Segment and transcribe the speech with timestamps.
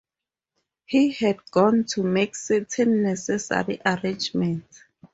[0.87, 4.81] He had gone to make certain necessary arrangements.